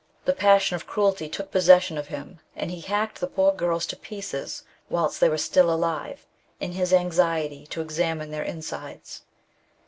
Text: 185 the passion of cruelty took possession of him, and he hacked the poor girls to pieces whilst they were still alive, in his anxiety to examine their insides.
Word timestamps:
185 0.23 0.35
the 0.35 0.41
passion 0.49 0.75
of 0.75 0.87
cruelty 0.87 1.29
took 1.29 1.51
possession 1.51 1.95
of 1.95 2.07
him, 2.07 2.39
and 2.55 2.71
he 2.71 2.81
hacked 2.81 3.19
the 3.19 3.27
poor 3.27 3.51
girls 3.51 3.85
to 3.85 3.95
pieces 3.95 4.63
whilst 4.89 5.19
they 5.19 5.29
were 5.29 5.37
still 5.37 5.71
alive, 5.71 6.25
in 6.59 6.71
his 6.71 6.91
anxiety 6.91 7.67
to 7.67 7.81
examine 7.81 8.31
their 8.31 8.41
insides. 8.41 9.21